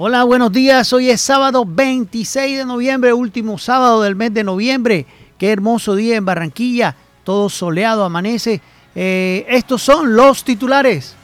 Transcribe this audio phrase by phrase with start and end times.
[0.00, 0.92] Hola, buenos días.
[0.92, 5.06] Hoy es sábado 26 de noviembre, último sábado del mes de noviembre.
[5.36, 6.94] Qué hermoso día en Barranquilla.
[7.24, 8.60] Todo soleado, amanece.
[8.94, 11.16] Eh, estos son los titulares.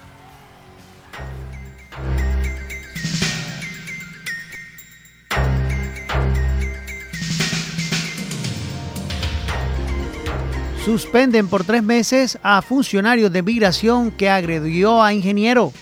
[10.85, 15.73] Suspenden por tres meses a funcionarios de migración que agredió a ingeniero.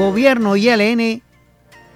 [0.00, 1.22] Gobierno y ELN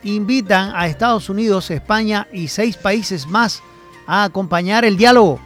[0.03, 3.63] invitan a Estados Unidos, España y seis países más
[4.07, 5.41] a acompañar el diálogo.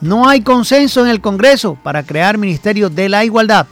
[0.00, 3.66] No hay consenso en el Congreso para crear Ministerio de la Igualdad.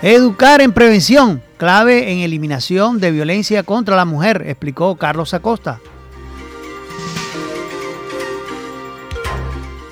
[0.00, 5.78] Educar en prevención, clave en eliminación de violencia contra la mujer, explicó Carlos Acosta.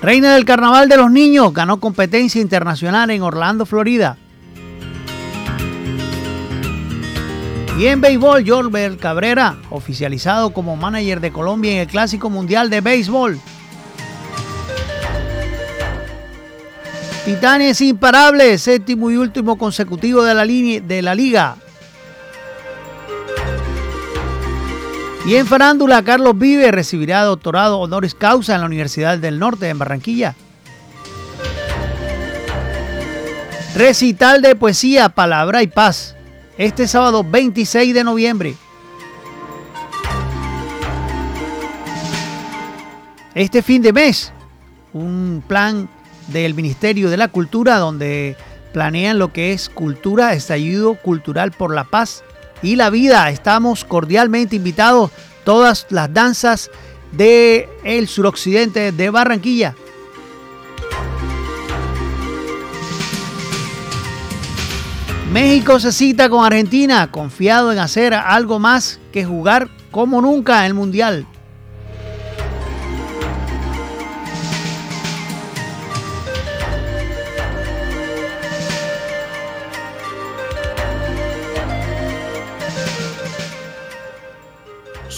[0.03, 4.17] Reina del Carnaval de los Niños ganó competencia internacional en Orlando, Florida.
[7.79, 12.81] Y en béisbol, Jorbert Cabrera, oficializado como manager de Colombia en el Clásico Mundial de
[12.81, 13.39] Béisbol.
[17.23, 21.55] Titanes imparables, séptimo y último consecutivo de la, de la liga.
[25.25, 29.79] Y en farándula, Carlos Vive recibirá doctorado honoris causa en la Universidad del Norte en
[29.79, 30.35] Barranquilla.
[33.73, 36.17] Recital de poesía, palabra y paz.
[36.57, 38.55] Este sábado 26 de noviembre.
[43.33, 44.33] Este fin de mes,
[44.91, 45.89] un plan
[46.27, 48.35] del Ministerio de la Cultura donde
[48.73, 52.23] planean lo que es cultura, estallido cultural por la paz
[52.63, 53.29] y la vida.
[53.29, 55.11] Estamos cordialmente invitados
[55.43, 56.71] todas las danzas
[57.11, 59.75] del el suroccidente de Barranquilla.
[65.31, 70.65] México se cita con Argentina, confiado en hacer algo más que jugar como nunca en
[70.65, 71.25] el Mundial.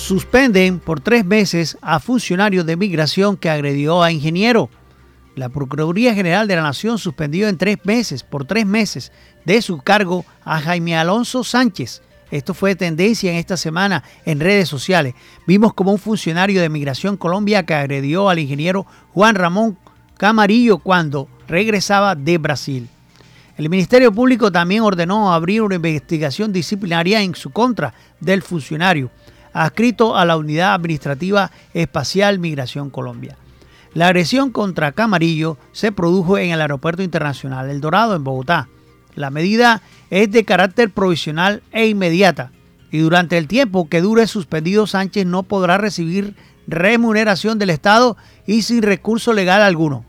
[0.05, 4.69] Suspenden por tres meses a funcionario de migración que agredió a ingeniero.
[5.35, 9.11] La Procuraduría General de la Nación suspendió en tres meses, por tres meses,
[9.45, 12.03] de su cargo a Jaime Alonso Sánchez.
[12.29, 15.15] Esto fue tendencia en esta semana en redes sociales.
[15.47, 19.75] Vimos como un funcionario de Migración Colombia que agredió al ingeniero Juan Ramón
[20.17, 22.87] Camarillo cuando regresaba de Brasil.
[23.57, 29.09] El Ministerio Público también ordenó abrir una investigación disciplinaria en su contra del funcionario
[29.55, 33.37] adscrito a la Unidad Administrativa Espacial Migración Colombia.
[33.93, 38.67] La agresión contra Camarillo se produjo en el Aeropuerto Internacional El Dorado, en Bogotá.
[39.15, 42.51] La medida es de carácter provisional e inmediata
[42.91, 46.35] y durante el tiempo que dure suspendido Sánchez no podrá recibir
[46.67, 50.03] remuneración del Estado y sin recurso legal alguno.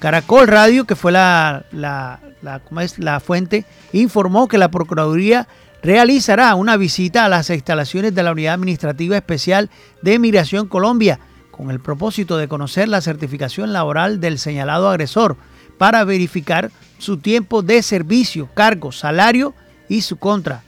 [0.00, 5.46] Caracol Radio, que fue la, la, la fuente, informó que la Procuraduría
[5.82, 9.70] realizará una visita a las instalaciones de la Unidad Administrativa Especial
[10.02, 11.20] de Migración Colombia
[11.50, 15.36] con el propósito de conocer la certificación laboral del señalado agresor
[15.78, 19.54] para verificar su tiempo de servicio, cargo, salario
[19.88, 20.62] y su contra.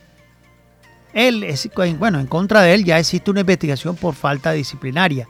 [1.12, 1.46] Él
[1.98, 5.28] bueno, en contra de él ya existe una investigación por falta disciplinaria.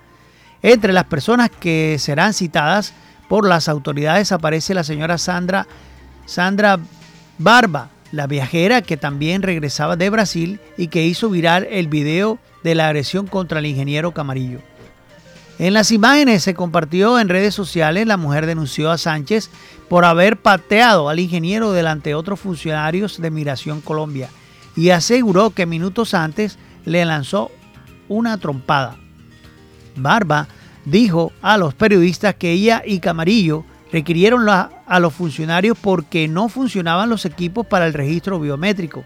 [0.62, 2.92] Entre las personas que serán citadas
[3.28, 5.66] por las autoridades aparece la señora Sandra,
[6.26, 6.78] Sandra
[7.38, 12.74] Barba, la viajera que también regresaba de Brasil y que hizo viral el video de
[12.74, 14.60] la agresión contra el ingeniero Camarillo.
[15.58, 19.50] En las imágenes se compartió en redes sociales, la mujer denunció a Sánchez
[19.88, 24.30] por haber pateado al ingeniero delante de otros funcionarios de Migración Colombia
[24.76, 27.50] y aseguró que minutos antes le lanzó
[28.08, 28.96] una trompada.
[29.96, 30.46] Barba
[30.84, 37.08] dijo a los periodistas que ella y Camarillo requirieron a los funcionarios porque no funcionaban
[37.08, 39.04] los equipos para el registro biométrico.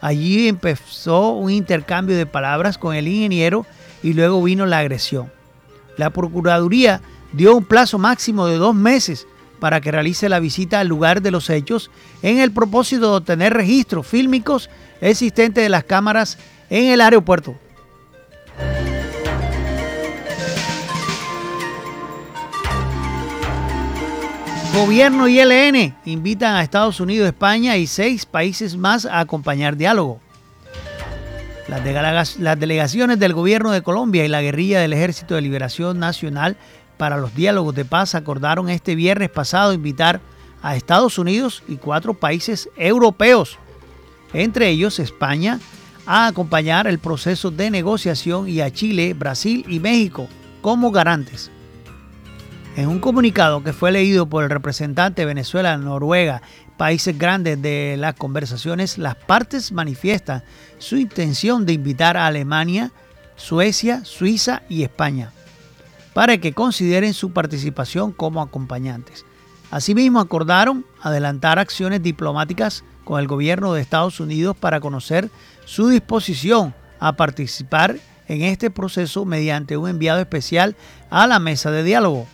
[0.00, 3.66] Allí empezó un intercambio de palabras con el ingeniero
[4.02, 5.30] y luego vino la agresión.
[5.96, 7.02] La Procuraduría
[7.32, 9.26] dio un plazo máximo de dos meses
[9.58, 11.90] para que realice la visita al lugar de los hechos
[12.22, 14.70] en el propósito de obtener registros fílmicos
[15.02, 16.38] existentes de las cámaras
[16.70, 17.54] en el aeropuerto.
[24.72, 30.20] Gobierno y ELN invitan a Estados Unidos, España y seis países más a acompañar diálogo.
[31.66, 36.56] Las, delegaciones del gobierno de Colombia y la guerrilla del Ejército de Liberación Nacional
[36.98, 40.20] para los diálogos de paz acordaron este viernes pasado invitar
[40.62, 43.58] a Estados Unidos y cuatro países europeos,
[44.32, 45.58] entre ellos España,
[46.06, 50.28] a acompañar el proceso de negociación y a Chile, Brasil y México
[50.60, 51.50] como garantes.
[52.80, 56.40] En un comunicado que fue leído por el representante de Venezuela, Noruega,
[56.78, 60.44] países grandes de las conversaciones, las partes manifiestan
[60.78, 62.90] su intención de invitar a Alemania,
[63.36, 65.30] Suecia, Suiza y España
[66.14, 69.26] para que consideren su participación como acompañantes.
[69.70, 75.28] Asimismo, acordaron adelantar acciones diplomáticas con el gobierno de Estados Unidos para conocer
[75.66, 80.76] su disposición a participar en este proceso mediante un enviado especial
[81.10, 82.26] a la mesa de diálogo.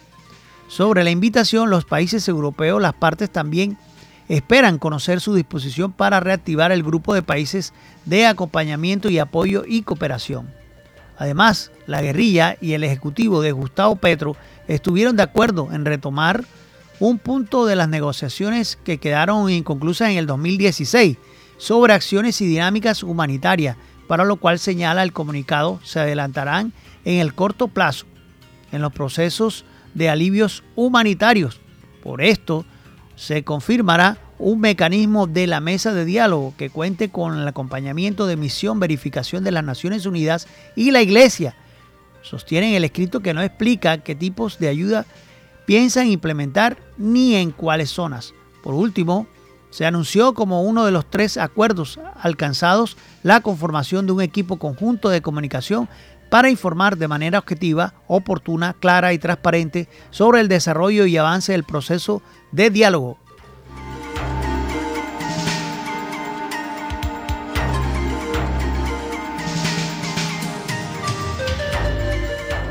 [0.68, 3.78] Sobre la invitación, los países europeos, las partes también
[4.28, 7.72] esperan conocer su disposición para reactivar el grupo de países
[8.04, 10.52] de acompañamiento y apoyo y cooperación.
[11.18, 14.36] Además, la guerrilla y el ejecutivo de Gustavo Petro
[14.68, 16.44] estuvieron de acuerdo en retomar
[16.98, 21.16] un punto de las negociaciones que quedaron inconclusas en el 2016
[21.58, 23.76] sobre acciones y dinámicas humanitarias,
[24.08, 26.72] para lo cual señala el comunicado se adelantarán
[27.04, 28.06] en el corto plazo
[28.72, 29.64] en los procesos
[29.96, 31.58] de alivios humanitarios.
[32.02, 32.66] Por esto,
[33.16, 38.36] se confirmará un mecanismo de la mesa de diálogo que cuente con el acompañamiento de
[38.36, 40.46] misión verificación de las Naciones Unidas
[40.76, 41.56] y la Iglesia.
[42.20, 45.06] Sostienen el escrito que no explica qué tipos de ayuda
[45.64, 48.34] piensan implementar ni en cuáles zonas.
[48.62, 49.26] Por último,
[49.70, 55.08] se anunció como uno de los tres acuerdos alcanzados la conformación de un equipo conjunto
[55.08, 55.88] de comunicación
[56.30, 61.64] para informar de manera objetiva, oportuna, clara y transparente sobre el desarrollo y avance del
[61.64, 63.18] proceso de diálogo.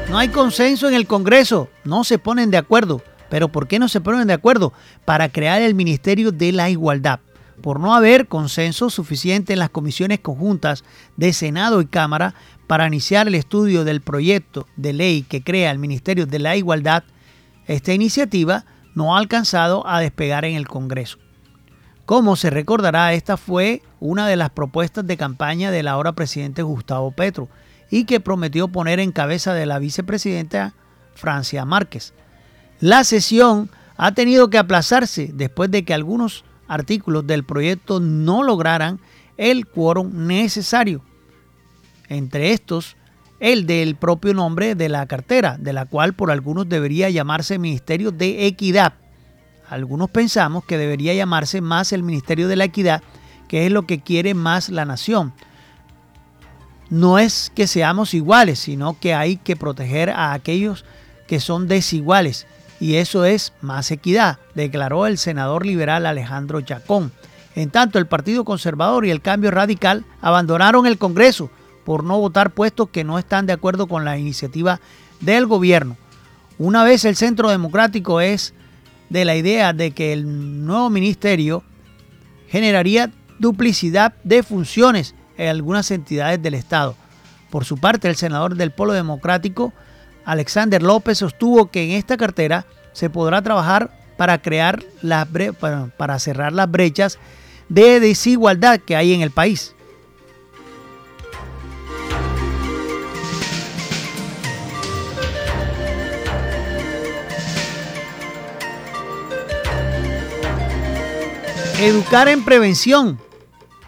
[0.09, 3.01] No hay consenso en el Congreso, no se ponen de acuerdo.
[3.29, 4.71] Pero ¿por qué no se ponen de acuerdo?
[5.03, 7.19] Para crear el Ministerio de la Igualdad.
[7.61, 10.83] Por no haber consenso suficiente en las comisiones conjuntas
[11.17, 12.35] de Senado y Cámara
[12.67, 17.03] para iniciar el estudio del proyecto de ley que crea el Ministerio de la Igualdad,
[17.65, 21.17] esta iniciativa no ha alcanzado a despegar en el Congreso.
[22.05, 27.11] Como se recordará, esta fue una de las propuestas de campaña del ahora presidente Gustavo
[27.11, 27.49] Petro
[27.89, 30.73] y que prometió poner en cabeza de la vicepresidenta
[31.15, 32.13] Francia Márquez.
[32.79, 38.99] La sesión ha tenido que aplazarse después de que algunos artículos del proyecto no lograran
[39.37, 41.01] el quórum necesario.
[42.07, 42.95] Entre estos,
[43.39, 48.11] el del propio nombre de la cartera, de la cual por algunos debería llamarse Ministerio
[48.11, 48.93] de Equidad.
[49.69, 53.01] Algunos pensamos que debería llamarse más el Ministerio de la Equidad,
[53.47, 55.33] que es lo que quiere más la nación.
[56.89, 60.85] No es que seamos iguales, sino que hay que proteger a aquellos
[61.27, 62.45] que son desiguales.
[62.79, 67.11] Y eso es más equidad, declaró el senador liberal Alejandro Chacón.
[67.55, 71.49] En tanto, el Partido Conservador y el Cambio Radical abandonaron el Congreso
[71.85, 74.81] por no votar puestos que no están de acuerdo con la iniciativa
[75.21, 75.95] del gobierno.
[76.57, 78.53] Una vez el Centro Democrático es
[79.09, 81.63] de la idea de que el nuevo ministerio
[82.49, 86.95] generaría duplicidad de funciones en algunas entidades del Estado.
[87.49, 89.73] Por su parte, el senador del Polo Democrático,
[90.25, 94.83] Alexander López, sostuvo que en esta cartera se podrá trabajar para crear
[95.97, 97.19] para cerrar las brechas
[97.69, 99.75] de desigualdad que hay en el país.
[111.77, 113.19] Educar en prevención,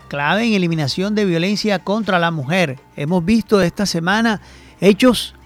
[0.10, 2.80] clave en eliminación de violencia contra la mujer.
[2.98, 4.42] Hemos visto esta semana
[4.82, 5.37] hechos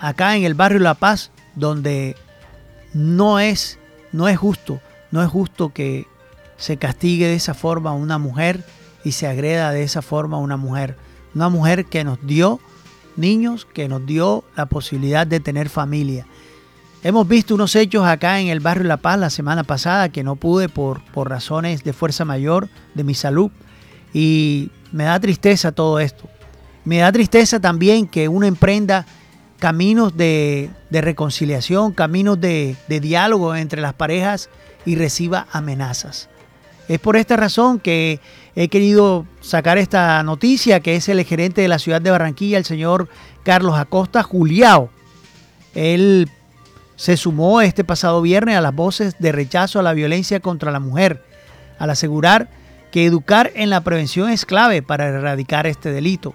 [0.00, 2.16] acá en el barrio La Paz donde
[2.94, 3.78] no es,
[4.12, 4.80] no es justo,
[5.10, 6.06] no es justo que
[6.56, 8.64] se castigue de esa forma a una mujer
[9.04, 10.96] y se agreda de esa forma a una mujer.
[11.34, 12.60] Una mujer que nos dio
[13.16, 16.26] niños, que nos dio la posibilidad de tener familia.
[17.02, 20.36] Hemos visto unos hechos acá en el barrio La Paz la semana pasada que no
[20.36, 23.50] pude por, por razones de fuerza mayor de mi salud
[24.12, 26.28] y me da tristeza todo esto.
[26.84, 29.06] Me da tristeza también que uno emprenda
[29.60, 34.48] caminos de, reconciliación, caminos de, diálogo entre las parejas
[34.84, 36.28] y reciba amenazas.
[36.88, 38.18] Es por esta razón que
[38.56, 42.64] he querido sacar esta noticia, que es el gerente de la ciudad de Barranquilla, el
[42.64, 43.08] señor
[43.44, 44.90] Carlos Acosta Juliao.
[45.74, 46.28] Él
[46.96, 50.80] se sumó este pasado viernes a las voces de rechazo a la violencia contra la
[50.80, 51.22] mujer,
[51.78, 52.48] al asegurar
[52.90, 56.34] que educar en la prevención es clave para erradicar este delito.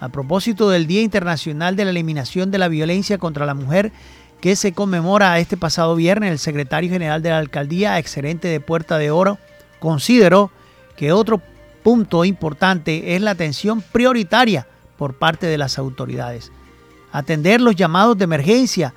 [0.00, 3.92] A propósito del Día Internacional de la Eliminación de la Violencia contra la Mujer,
[4.40, 8.96] que se conmemora este pasado viernes, el secretario general de la alcaldía, excelente de Puerta
[8.96, 9.38] de Oro,
[9.78, 10.50] consideró
[10.96, 11.42] que otro
[11.82, 14.66] punto importante es la atención prioritaria
[14.96, 16.50] por parte de las autoridades.
[17.12, 18.94] Atender los llamados de emergencia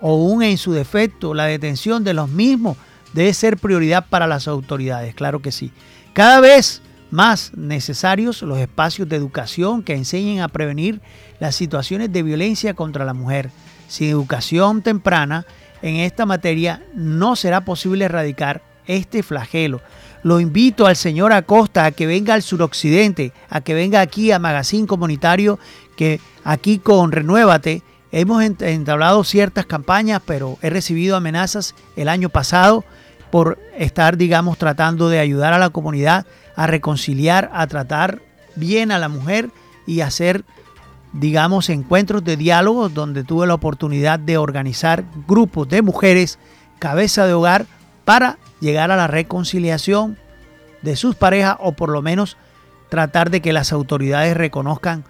[0.00, 2.76] o aún en su defecto la detención de los mismos
[3.12, 5.72] debe ser prioridad para las autoridades, claro que sí.
[6.12, 6.82] Cada vez
[7.14, 11.00] más necesarios los espacios de educación que enseñen a prevenir
[11.38, 13.50] las situaciones de violencia contra la mujer.
[13.86, 15.46] Sin educación temprana
[15.80, 19.80] en esta materia no será posible erradicar este flagelo.
[20.24, 24.40] Lo invito al señor Acosta a que venga al suroccidente, a que venga aquí a
[24.40, 25.60] Magazine Comunitario,
[25.96, 32.84] que aquí con Renuévate hemos entablado ciertas campañas, pero he recibido amenazas el año pasado
[33.30, 38.22] por estar, digamos, tratando de ayudar a la comunidad a reconciliar, a tratar
[38.56, 39.50] bien a la mujer
[39.86, 40.44] y hacer,
[41.12, 46.38] digamos, encuentros de diálogo donde tuve la oportunidad de organizar grupos de mujeres,
[46.78, 47.66] cabeza de hogar,
[48.04, 50.18] para llegar a la reconciliación
[50.82, 52.36] de sus parejas o por lo menos
[52.90, 55.04] tratar de que las autoridades reconozcan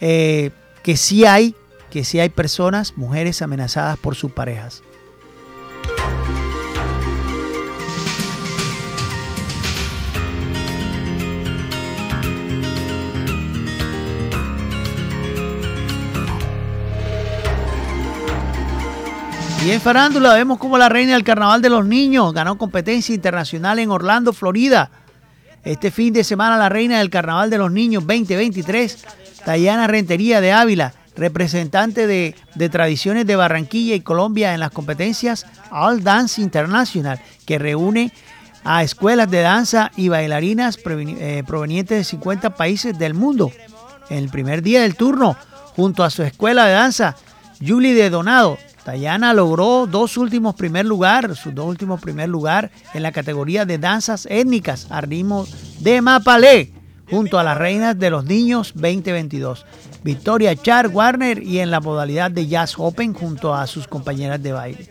[0.00, 0.50] eh,
[0.82, 1.54] que sí hay,
[1.90, 4.82] que sí hay personas, mujeres amenazadas por sus parejas.
[19.64, 23.78] Y en farándula vemos como la reina del carnaval de los niños ganó competencia internacional
[23.78, 24.90] en Orlando, Florida.
[25.64, 29.04] Este fin de semana la reina del carnaval de los niños 2023,
[29.44, 35.44] Tayana Rentería de Ávila, representante de, de, tradiciones de Barranquilla y Colombia en las competencias
[35.70, 38.12] All Dance International, que reúne
[38.64, 43.50] a escuelas de danza y bailarinas eh, provenientes de 50 países del mundo.
[44.08, 45.36] En el primer día del turno,
[45.74, 47.16] junto a su escuela de danza,
[47.66, 53.02] Julie de Donado, Tayana logró dos últimos primer lugar, sus dos últimos primer lugar en
[53.02, 55.46] la categoría de danzas étnicas a ritmo
[55.80, 56.72] de Mapalé,
[57.10, 59.66] junto a las reinas de los niños 2022.
[60.02, 64.52] Victoria Char Warner y en la modalidad de Jazz Open junto a sus compañeras de
[64.52, 64.88] baile.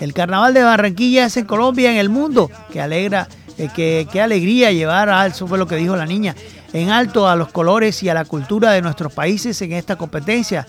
[0.00, 2.50] El carnaval de Barranquilla es en Colombia, en el mundo.
[2.72, 6.34] Que alegra, eh, alegría llevar a, eso fue lo que dijo la niña,
[6.72, 10.66] en alto a los colores y a la cultura de nuestros países en esta competencia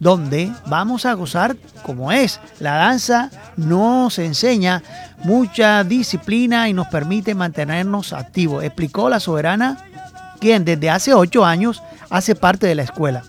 [0.00, 2.40] donde vamos a gozar como es.
[2.60, 4.82] La danza nos enseña
[5.24, 9.84] mucha disciplina y nos permite mantenernos activos, explicó la soberana,
[10.40, 13.24] quien desde hace ocho años hace parte de la escuela.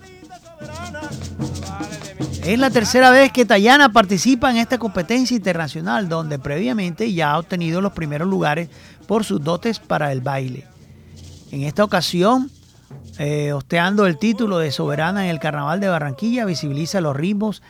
[2.44, 7.40] Es la tercera vez que Tayana participa en esta competencia internacional, donde previamente ya ha
[7.40, 8.70] obtenido los primeros lugares
[9.08, 10.66] por sus dotes para el baile.
[11.52, 12.50] En esta ocasión
[13.18, 17.62] eh, osteando el título de soberana en el Carnaval de Barranquilla, visibiliza los ritmos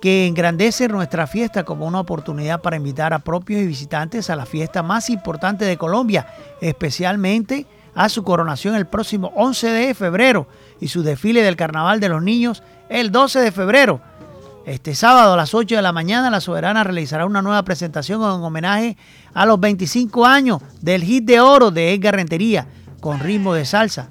[0.00, 4.46] que engrandecen nuestra fiesta como una oportunidad para invitar a propios y visitantes a la
[4.46, 6.26] fiesta más importante de Colombia,
[6.60, 10.46] especialmente a su coronación el próximo 11 de febrero
[10.80, 14.00] y su desfile del Carnaval de los Niños el 12 de febrero.
[14.66, 18.42] Este sábado a las 8 de la mañana la Soberana realizará una nueva presentación en
[18.42, 18.96] homenaje
[19.32, 22.66] a los 25 años del hit de oro de Edgar Rentería
[23.00, 24.10] con ritmo de salsa.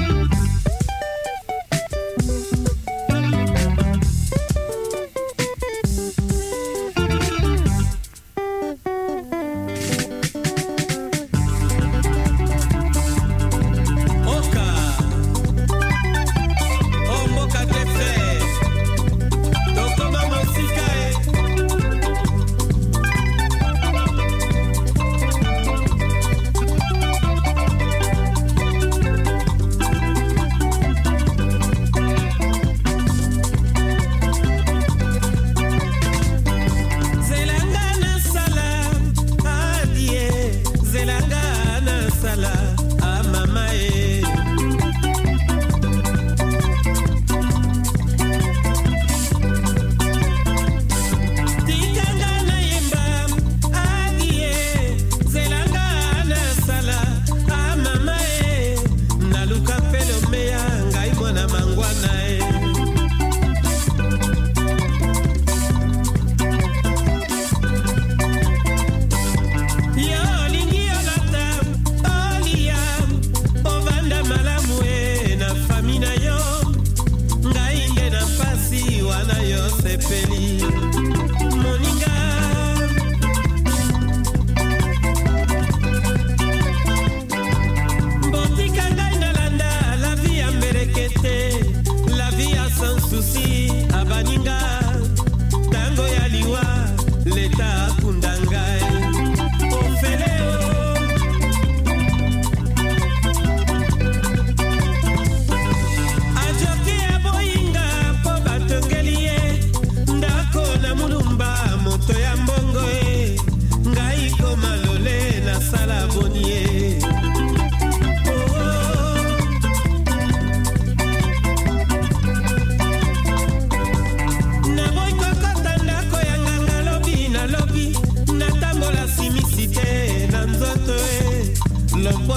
[80.01, 80.50] feliz.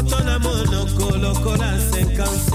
[0.05, 2.54] Moto na monoko lokola 57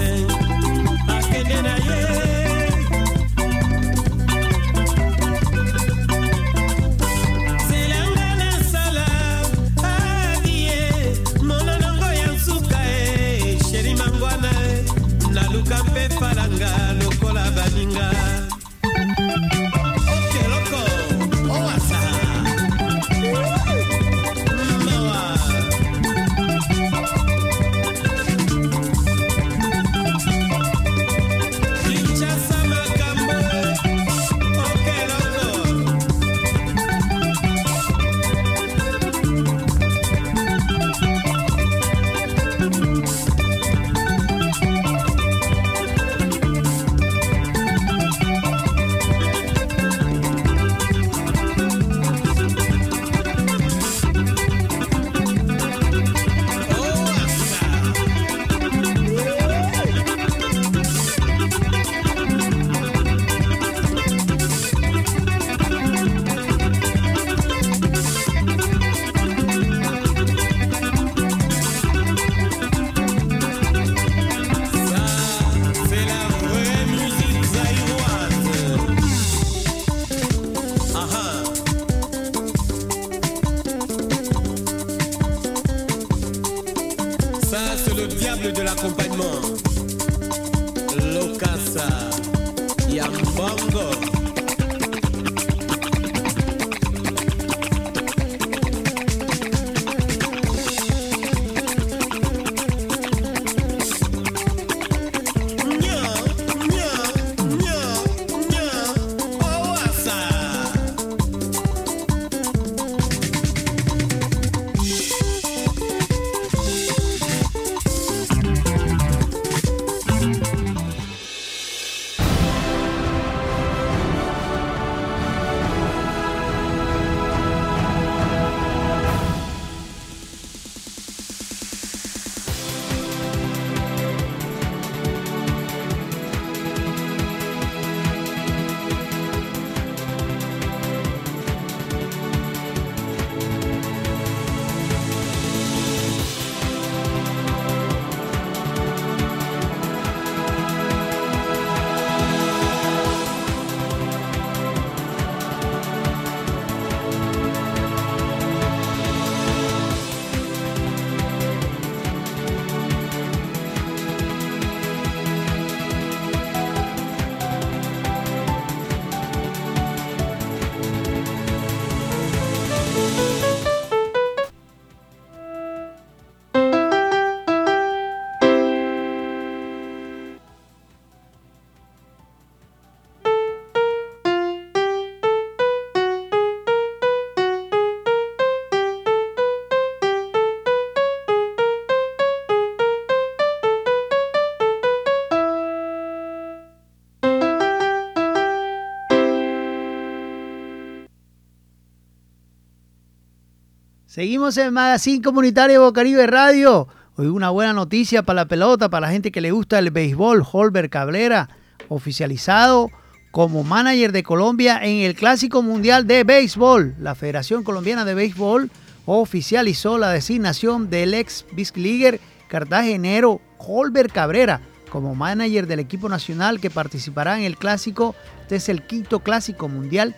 [204.20, 206.86] Seguimos en Magazine Comunitario Bocaribe Radio.
[207.16, 210.44] Hoy una buena noticia para la pelota, para la gente que le gusta el béisbol.
[210.52, 211.48] Holber Cabrera,
[211.88, 212.90] oficializado
[213.30, 216.96] como manager de Colombia en el Clásico Mundial de Béisbol.
[217.00, 218.70] La Federación Colombiana de Béisbol
[219.06, 226.68] oficializó la designación del ex Leaguer cartagenero Holber Cabrera como manager del equipo nacional que
[226.68, 228.14] participará en el Clásico.
[228.42, 230.14] Este es el quinto Clásico Mundial,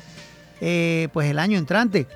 [0.60, 2.08] eh, pues el año entrante.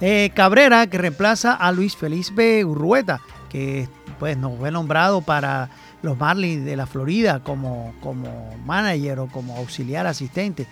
[0.00, 5.70] Eh, Cabrera, que reemplaza a Luis Felipe Urrueta, que pues nos fue nombrado para
[6.02, 10.66] los Marlins de la Florida como, como manager o como auxiliar asistente,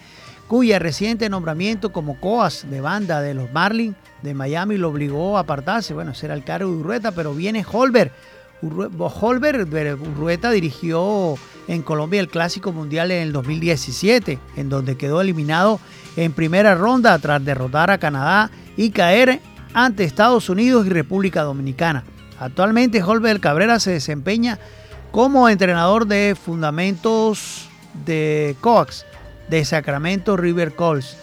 [0.46, 5.40] cuya reciente nombramiento como coas de banda de los Marlins de Miami lo obligó a
[5.40, 5.92] apartarse.
[5.92, 8.12] Bueno, será el cargo de Urrueta, pero viene Holber.
[8.62, 9.66] Holber
[10.00, 11.34] Urrueta dirigió
[11.68, 15.80] en Colombia el Clásico Mundial en el 2017, en donde quedó eliminado
[16.16, 19.40] en primera ronda tras derrotar a Canadá y caer
[19.74, 22.04] ante Estados Unidos y República Dominicana.
[22.38, 24.58] Actualmente Holber Cabrera se desempeña
[25.10, 27.68] como entrenador de fundamentos
[28.04, 29.06] de COAX
[29.48, 31.16] de Sacramento River Calls,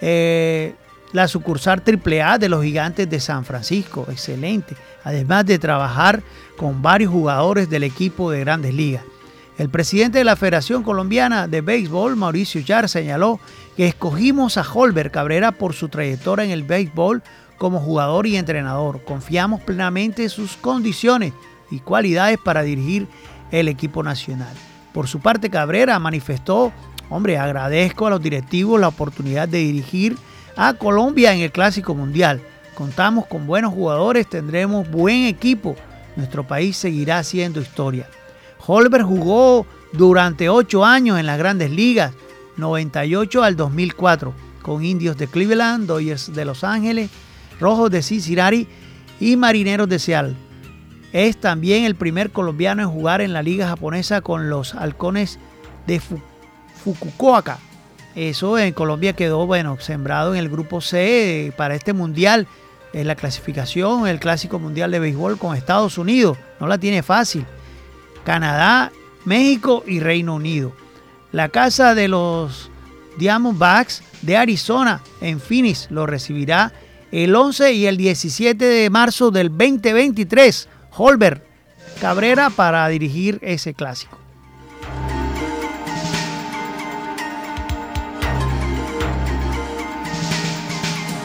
[0.00, 0.74] eh,
[1.12, 6.22] la sucursal AAA de los Gigantes de San Francisco, excelente, además de trabajar
[6.56, 9.02] con varios jugadores del equipo de grandes ligas.
[9.56, 13.40] El presidente de la Federación Colombiana de Béisbol, Mauricio Yar, señaló
[13.78, 17.22] que escogimos a Holber Cabrera por su trayectoria en el béisbol
[17.58, 19.04] como jugador y entrenador.
[19.04, 21.32] Confiamos plenamente en sus condiciones
[21.70, 23.06] y cualidades para dirigir
[23.52, 24.52] el equipo nacional.
[24.92, 26.72] Por su parte, Cabrera manifestó,
[27.08, 30.16] hombre, agradezco a los directivos la oportunidad de dirigir
[30.56, 32.42] a Colombia en el Clásico Mundial.
[32.74, 35.76] Contamos con buenos jugadores, tendremos buen equipo.
[36.16, 38.08] Nuestro país seguirá haciendo historia.
[38.66, 42.12] Holber jugó durante ocho años en las grandes ligas
[42.58, 47.10] 98 al 2004, con Indios de Cleveland, Dodgers de Los Ángeles,
[47.60, 48.68] Rojos de Cincinnati
[49.20, 50.36] y Marineros de Seattle.
[51.12, 55.38] Es también el primer colombiano en jugar en la liga japonesa con los halcones
[55.86, 56.00] de
[56.84, 57.58] Fukuoka.
[58.14, 62.46] Eso en Colombia quedó, bueno, sembrado en el grupo C para este mundial.
[62.92, 66.38] En la clasificación, el clásico mundial de béisbol con Estados Unidos.
[66.58, 67.44] No la tiene fácil.
[68.24, 68.92] Canadá,
[69.24, 70.72] México y Reino Unido.
[71.32, 72.70] La casa de los
[73.18, 76.72] Diamondbacks de Arizona en Phoenix lo recibirá
[77.12, 80.68] el 11 y el 17 de marzo del 2023.
[80.96, 81.46] Holber
[82.00, 84.18] Cabrera para dirigir ese clásico.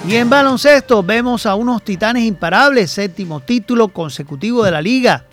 [0.05, 5.25] Y en baloncesto vemos a unos titanes imparables, séptimo título consecutivo de la liga.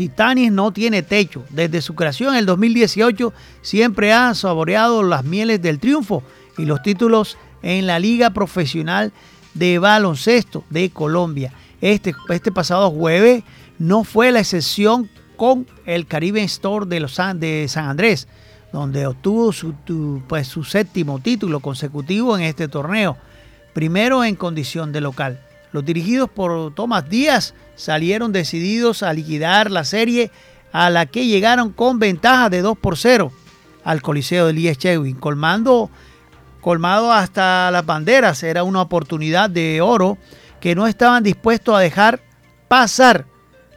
[0.00, 1.44] Titanes no tiene techo.
[1.50, 6.22] Desde su creación en el 2018 siempre ha saboreado las mieles del triunfo
[6.56, 9.12] y los títulos en la Liga Profesional
[9.52, 11.52] de Baloncesto de Colombia.
[11.82, 13.44] Este, este pasado jueves
[13.78, 18.26] no fue la excepción con el Caribe Store de, los, de San Andrés,
[18.72, 19.52] donde obtuvo
[20.26, 23.18] pues, su séptimo título consecutivo en este torneo,
[23.74, 25.40] primero en condición de local.
[25.72, 30.30] Los dirigidos por Tomás Díaz salieron decididos a liquidar la serie
[30.72, 33.32] a la que llegaron con ventaja de 2 por 0
[33.84, 35.90] al Coliseo de Elías Chewin, colmando,
[36.60, 38.42] colmado hasta las banderas.
[38.42, 40.18] Era una oportunidad de oro
[40.60, 42.20] que no estaban dispuestos a dejar
[42.68, 43.26] pasar.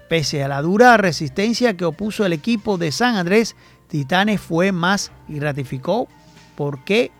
[0.10, 3.56] Pese a la dura resistencia que opuso el equipo de San Andrés,
[3.88, 6.08] Titanes fue más y ratificó
[6.56, 7.12] por qué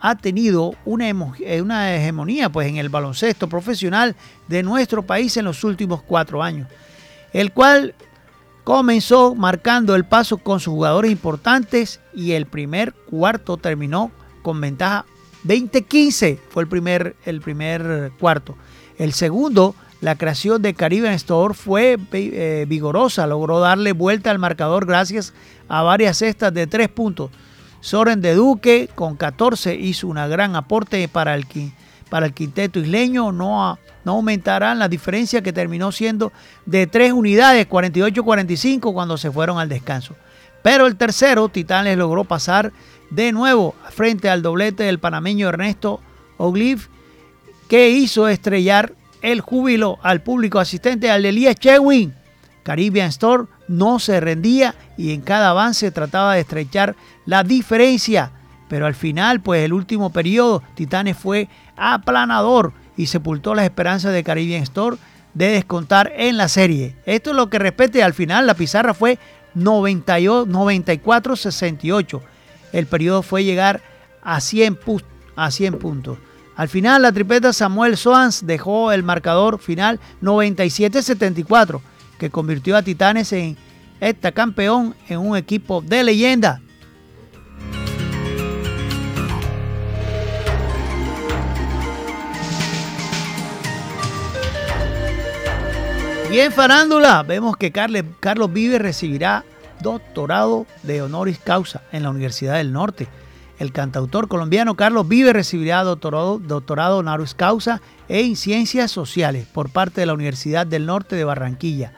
[0.00, 4.16] ha tenido una, eh, una hegemonía pues, en el baloncesto profesional
[4.48, 6.68] de nuestro país en los últimos cuatro años,
[7.32, 7.94] el cual
[8.64, 14.10] comenzó marcando el paso con sus jugadores importantes y el primer cuarto terminó
[14.42, 15.04] con ventaja
[15.44, 18.56] 20-15, fue el primer, el primer cuarto.
[18.98, 24.86] El segundo, la creación de Caribbean Store fue eh, vigorosa, logró darle vuelta al marcador
[24.86, 25.32] gracias
[25.68, 27.30] a varias cestas de tres puntos
[27.80, 31.46] Soren de Duque con 14 hizo una gran aporte para el,
[32.08, 33.32] para el quinteto isleño.
[33.32, 36.32] No, no aumentarán la diferencia que terminó siendo
[36.66, 40.14] de 3 unidades, 48-45 cuando se fueron al descanso.
[40.62, 42.72] Pero el tercero, Titanes logró pasar
[43.10, 46.00] de nuevo frente al doblete del panameño Ernesto
[46.36, 46.88] Ogliv,
[47.68, 52.14] que hizo estrellar el júbilo al público asistente al Elías Chewin.
[52.62, 56.96] Caribbean Store no se rendía y en cada avance trataba de estrechar
[57.26, 58.32] la diferencia.
[58.68, 64.22] Pero al final, pues el último periodo, Titanes fue aplanador y sepultó las esperanzas de
[64.22, 64.96] Caribbean Store
[65.34, 66.96] de descontar en la serie.
[67.06, 69.18] Esto es lo que respete al final, la pizarra fue
[69.56, 72.20] 94-68.
[72.72, 73.82] El periodo fue llegar
[74.22, 74.78] a 100,
[75.36, 76.18] a 100 puntos.
[76.56, 81.80] Al final, la tripeta Samuel Swans dejó el marcador final 97-74,
[82.20, 83.56] que convirtió a Titanes en
[83.98, 86.60] esta campeón en un equipo de leyenda.
[96.30, 99.44] Y en farándula vemos que Carlos Vives recibirá
[99.80, 103.08] doctorado de honoris causa en la Universidad del Norte.
[103.58, 110.02] El cantautor colombiano Carlos Vive recibirá doctorado, doctorado honoris causa en Ciencias Sociales por parte
[110.02, 111.94] de la Universidad del Norte de Barranquilla.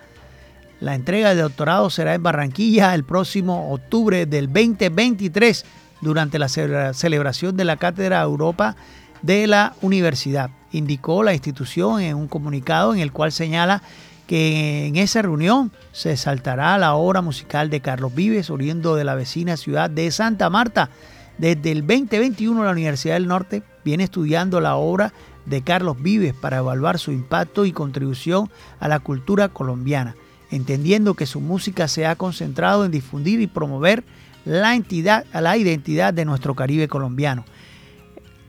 [0.83, 5.65] La entrega de doctorado será en Barranquilla el próximo octubre del 2023
[6.01, 8.75] durante la celebración de la Cátedra Europa
[9.23, 13.81] de la universidad, indicó la institución en un comunicado en el cual señala
[14.27, 19.15] que en esa reunión se saltará la obra musical de Carlos Vives, oriendo de la
[19.15, 20.91] vecina ciudad de Santa Marta,
[21.39, 25.13] desde el 2021 la Universidad del Norte viene estudiando la obra
[25.47, 30.17] de Carlos Vives para evaluar su impacto y contribución a la cultura colombiana,
[30.53, 34.05] entendiendo que su música se ha concentrado en difundir y promover
[34.45, 37.45] la, entidad, la identidad de nuestro Caribe colombiano.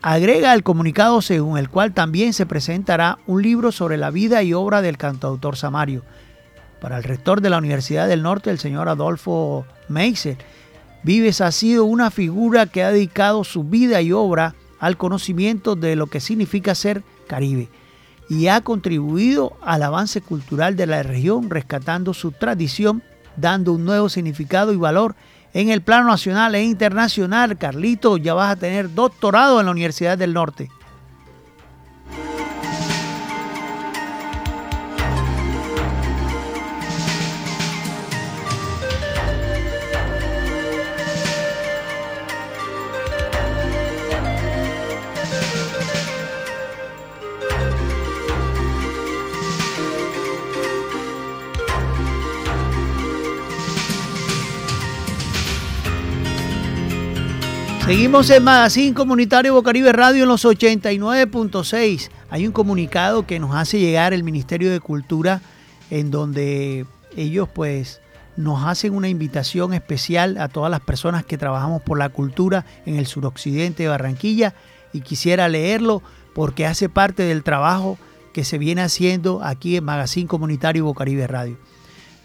[0.02, 4.54] Agrega el comunicado según el cual también se presentará un libro sobre la vida y
[4.54, 6.04] obra del cantautor Samario.
[6.82, 10.38] Para el rector de la Universidad del Norte, el señor Adolfo Meisel,
[11.04, 15.96] Vives ha sido una figura que ha dedicado su vida y obra al conocimiento de
[15.96, 17.70] lo que significa ser Caribe
[18.34, 23.04] y ha contribuido al avance cultural de la región rescatando su tradición,
[23.38, 25.16] dando un nuevo significado y valor
[25.54, 27.60] en el plano nacional e internacional.
[27.60, 30.70] Carlito, ya vas a tener doctorado en la Universidad del Norte.
[57.86, 62.10] Seguimos en Magazine Comunitario Bocaribe Radio en los 89.6.
[62.30, 65.42] Hay un comunicado que nos hace llegar el Ministerio de Cultura
[65.90, 66.86] en donde
[67.18, 68.00] ellos pues
[68.38, 72.96] nos hacen una invitación especial a todas las personas que trabajamos por la cultura en
[72.96, 74.56] el suroccidente de Barranquilla
[74.94, 76.02] y quisiera leerlo
[76.34, 77.98] porque hace parte del trabajo
[78.32, 81.58] que se viene haciendo aquí en Magazine Comunitario Bocaribe Radio.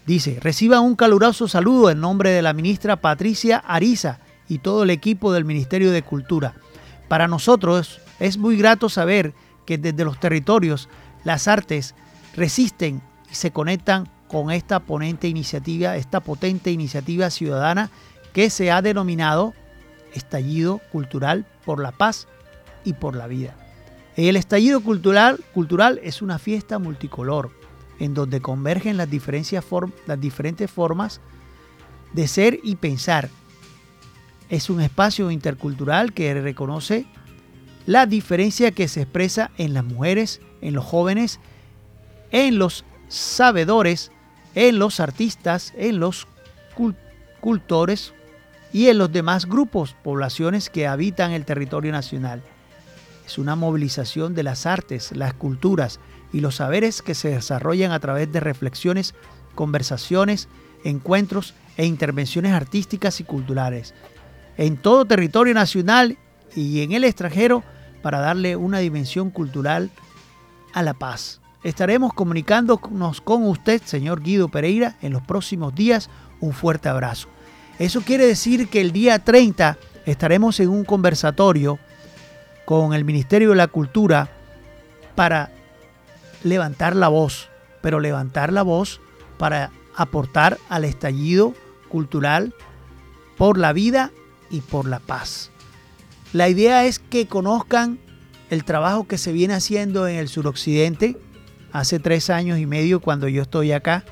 [0.05, 4.89] Dice, reciba un caluroso saludo en nombre de la ministra Patricia Ariza y todo el
[4.89, 6.55] equipo del Ministerio de Cultura.
[7.07, 9.33] Para nosotros es muy grato saber
[9.65, 10.89] que desde los territorios
[11.23, 11.95] las artes
[12.35, 17.89] resisten y se conectan con esta ponente iniciativa, esta potente iniciativa ciudadana
[18.33, 19.53] que se ha denominado
[20.13, 22.27] Estallido Cultural por la Paz
[22.83, 23.55] y por la Vida.
[24.15, 27.51] El estallido cultural, cultural es una fiesta multicolor
[27.99, 29.07] en donde convergen las,
[30.07, 31.21] las diferentes formas
[32.13, 33.29] de ser y pensar
[34.49, 37.05] es un espacio intercultural que reconoce
[37.85, 41.39] la diferencia que se expresa en las mujeres, en los jóvenes,
[42.31, 44.11] en los sabedores,
[44.55, 46.27] en los artistas, en los
[47.39, 48.13] cultores
[48.73, 52.41] y en los demás grupos, poblaciones que habitan el territorio nacional.
[53.25, 55.99] Es una movilización de las artes, las culturas
[56.33, 59.13] y los saberes que se desarrollan a través de reflexiones,
[59.55, 60.47] conversaciones,
[60.83, 63.93] encuentros e intervenciones artísticas y culturales
[64.59, 66.17] en todo territorio nacional
[66.53, 67.63] y en el extranjero
[68.01, 69.89] para darle una dimensión cultural
[70.73, 71.39] a la paz.
[71.63, 76.09] Estaremos comunicándonos con usted, señor Guido Pereira, en los próximos días.
[76.41, 77.29] Un fuerte abrazo.
[77.79, 81.79] Eso quiere decir que el día 30 estaremos en un conversatorio
[82.65, 84.29] con el Ministerio de la Cultura
[85.15, 85.51] para
[86.43, 87.47] levantar la voz,
[87.79, 88.99] pero levantar la voz
[89.37, 91.53] para aportar al estallido
[91.87, 92.53] cultural
[93.37, 94.11] por la vida
[94.49, 95.51] y por la paz.
[96.33, 97.99] La idea es que conozcan
[98.49, 101.17] el trabajo que se viene haciendo en el suroccidente
[101.71, 104.03] hace tres años y medio cuando yo estoy acá.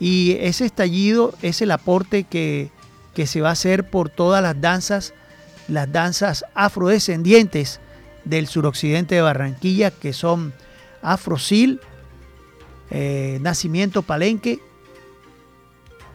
[0.00, 2.70] Y ese estallido es el aporte que,
[3.14, 5.12] que se va a hacer por todas las danzas,
[5.68, 7.80] las danzas afrodescendientes
[8.24, 10.54] del suroccidente de Barranquilla, que son
[11.02, 11.80] Afrosil,
[12.90, 14.60] eh, Nacimiento Palenque,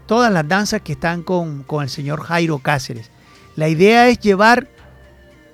[0.06, 3.13] todas las danzas que están con, con el señor Jairo Cáceres.
[3.56, 4.68] La idea es llevar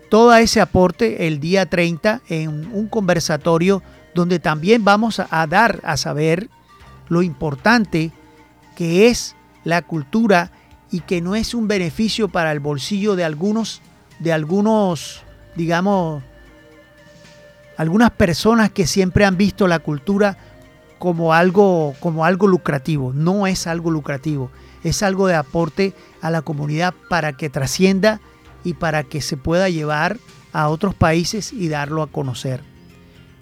[0.09, 3.83] todo ese aporte el día 30 en un conversatorio
[4.15, 6.49] donde también vamos a dar a saber
[7.09, 8.11] lo importante
[8.75, 10.51] que es la cultura
[10.91, 13.81] y que no es un beneficio para el bolsillo de algunos,
[14.19, 15.21] de algunos,
[15.55, 16.23] digamos,
[17.77, 20.37] algunas personas que siempre han visto la cultura
[20.97, 23.13] como algo, como algo lucrativo.
[23.13, 24.49] No es algo lucrativo,
[24.83, 28.19] es algo de aporte a la comunidad para que trascienda
[28.63, 30.17] y para que se pueda llevar
[30.53, 32.61] a otros países y darlo a conocer.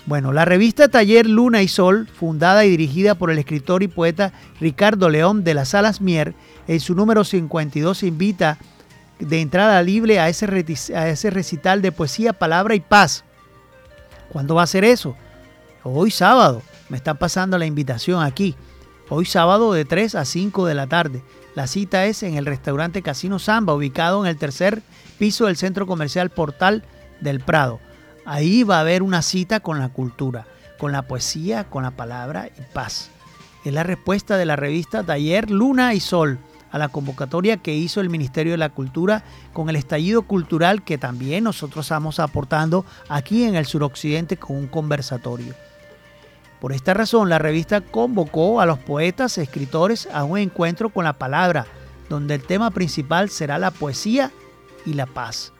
[0.06, 4.32] Bueno, la revista Taller Luna y Sol, fundada y dirigida por el escritor y poeta
[4.62, 6.34] Ricardo León de las Salas Mier,
[6.68, 8.58] en su número 52 invita
[9.20, 10.46] de entrada libre a ese,
[10.96, 13.26] a ese recital de poesía, palabra y paz.
[14.30, 15.16] ¿Cuándo va a ser eso?
[15.84, 16.62] Hoy sábado.
[16.90, 18.56] Me están pasando la invitación aquí.
[19.10, 21.21] Hoy sábado de 3 a 5 de la tarde.
[21.58, 24.83] La cita es en el restaurante Casino Samba, ubicado en el tercer
[25.17, 26.83] piso del centro comercial Portal
[27.19, 27.79] del Prado.
[28.25, 30.45] Ahí va a haber una cita con la cultura,
[30.77, 33.10] con la poesía, con la palabra y paz.
[33.65, 36.37] Es la respuesta de la revista Taller Luna y Sol
[36.69, 40.99] a la convocatoria que hizo el Ministerio de la Cultura con el estallido cultural que
[40.99, 45.55] también nosotros estamos aportando aquí en el suroccidente con un conversatorio.
[46.60, 51.13] Por esta razón, la revista convocó a los poetas, escritores a un encuentro con la
[51.13, 51.67] palabra,
[52.10, 54.31] donde el tema principal será la poesía
[54.85, 55.53] y la paz.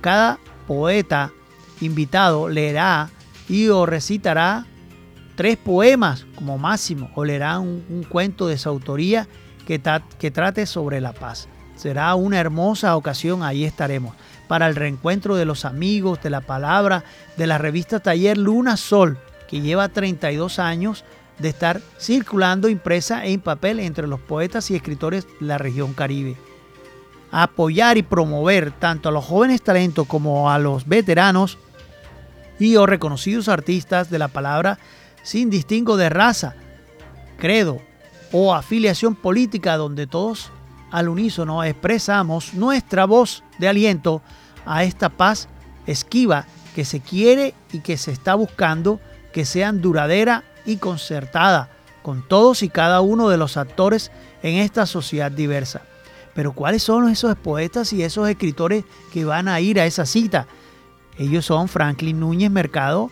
[0.00, 1.30] Cada poeta
[1.80, 3.10] invitado leerá
[3.48, 4.66] y o recitará
[5.36, 9.28] tres poemas como máximo o leerá un, cuento de su autoría
[9.66, 9.80] que,
[10.18, 11.48] que trate sobre la paz.
[11.76, 14.14] Será una hermosa ocasión, ahí estaremos,
[14.48, 17.04] para el reencuentro de los amigos, de la palabra,
[17.36, 19.18] de la revista Taller Luna Sol,
[19.52, 21.04] que lleva 32 años
[21.38, 26.38] de estar circulando impresa en papel entre los poetas y escritores de la región Caribe.
[27.30, 31.58] Apoyar y promover tanto a los jóvenes talentos como a los veteranos
[32.58, 34.78] y o reconocidos artistas de la palabra
[35.22, 36.54] sin distingo de raza,
[37.36, 37.82] credo
[38.32, 40.50] o afiliación política donde todos
[40.90, 44.22] al unísono expresamos nuestra voz de aliento
[44.64, 45.50] a esta paz
[45.86, 48.98] esquiva que se quiere y que se está buscando
[49.32, 51.70] que sean duradera y concertada
[52.02, 54.10] con todos y cada uno de los actores
[54.42, 55.82] en esta sociedad diversa.
[56.34, 60.46] Pero ¿cuáles son esos poetas y esos escritores que van a ir a esa cita?
[61.18, 63.10] Ellos son Franklin Núñez Mercado,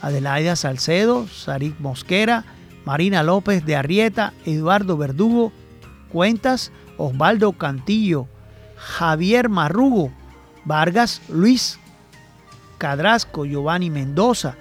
[0.00, 2.44] Adelaida Salcedo, Sarik Mosquera,
[2.84, 5.52] Marina López de Arrieta, Eduardo Verdugo,
[6.10, 8.28] Cuentas, Osvaldo Cantillo,
[8.76, 10.12] Javier Marrugo,
[10.64, 11.78] Vargas Luis
[12.78, 14.56] Cadrasco, Giovanni Mendoza,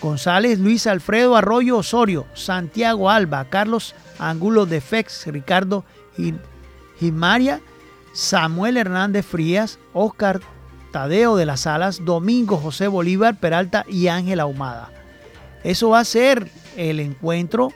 [0.00, 5.84] González Luis Alfredo Arroyo Osorio, Santiago Alba, Carlos Angulo de Fex, Ricardo
[6.98, 7.60] Gimaria,
[8.12, 10.40] Samuel Hernández Frías, Oscar
[10.90, 14.90] Tadeo de las Alas, Domingo José Bolívar Peralta y Ángel Ahumada.
[15.64, 17.72] Eso va a ser el encuentro,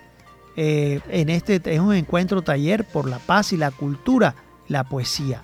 [0.57, 4.35] eh, en este es un encuentro taller por la paz y la cultura,
[4.68, 5.43] la poesía.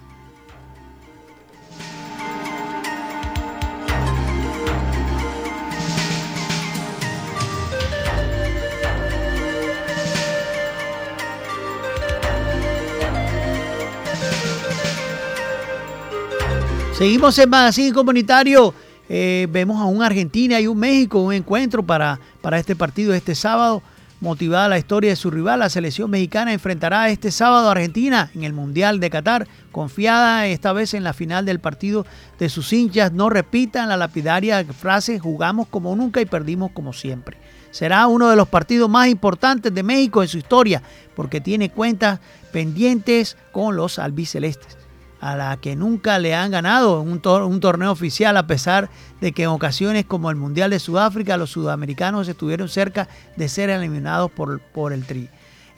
[16.97, 18.73] Seguimos en Magazine Comunitario.
[19.11, 23.35] Eh, vemos a un Argentina y un México, un encuentro para, para este partido este
[23.35, 23.83] sábado.
[24.19, 28.45] Motivada la historia de su rival, la selección mexicana enfrentará este sábado a Argentina en
[28.45, 32.07] el Mundial de Qatar, confiada esta vez en la final del partido
[32.39, 33.13] de sus hinchas.
[33.13, 37.37] No repitan la lapidaria frase jugamos como nunca y perdimos como siempre.
[37.73, 40.83] Será uno de los partidos más importantes de México en su historia
[41.15, 42.21] porque tiene cuentas
[42.53, 44.86] pendientes con los albicelestes
[45.21, 48.91] a la que nunca le han ganado un, un, torneo oficial, a pesar
[49.21, 53.71] de que en ocasiones como el Mundial de Sudáfrica los sudamericanos estuvieron cerca de ser
[53.71, 55.29] eliminados por, el Tri.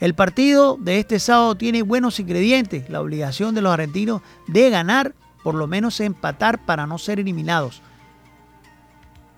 [0.01, 5.15] El partido de este sábado tiene buenos ingredientes, la obligación de los argentinos de ganar,
[5.43, 7.83] por lo menos empatar para no ser eliminados.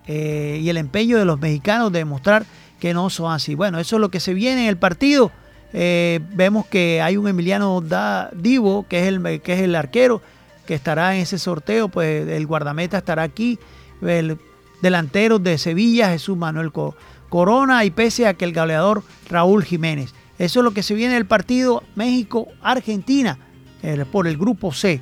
[0.07, 2.45] Eh, y el empeño de los mexicanos de demostrar
[2.79, 3.53] que no son así.
[3.53, 5.31] Bueno, eso es lo que se viene en el partido.
[5.73, 7.83] Eh, vemos que hay un Emiliano
[8.33, 10.21] Divo, que es, el, que es el arquero,
[10.65, 13.59] que estará en ese sorteo, pues el guardameta estará aquí,
[14.01, 14.37] el
[14.81, 16.71] delantero de Sevilla, Jesús Manuel
[17.29, 20.13] Corona, y pese a que el goleador Raúl Jiménez.
[20.39, 23.37] Eso es lo que se viene del partido México-Argentina
[23.83, 25.01] eh, por el grupo C.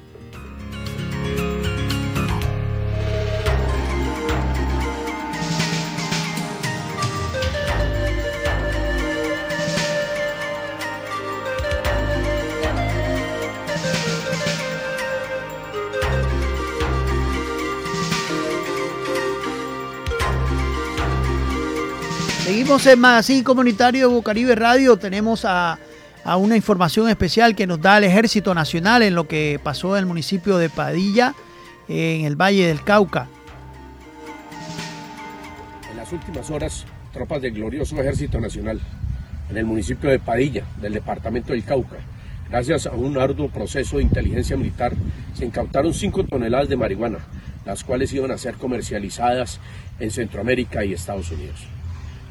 [22.69, 24.95] Seguimos en Magazine Comunitario de Bocaribe Radio.
[24.95, 25.79] Tenemos a,
[26.37, 30.05] una información especial que nos da el Ejército Nacional en lo que pasó en el
[30.05, 31.33] municipio de Padilla,
[31.87, 33.27] en el Valle del Cauca.
[35.95, 38.79] las últimas horas, tropas del glorioso Ejército Nacional
[39.49, 41.97] en el municipio de Padilla, del departamento del Cauca,
[42.51, 44.93] gracias a un arduo proceso de inteligencia militar,
[45.33, 47.17] se incautaron 5 toneladas de marihuana,
[47.65, 49.59] las cuales iban a ser comercializadas
[49.99, 51.78] en Centroamérica y Estados Unidos.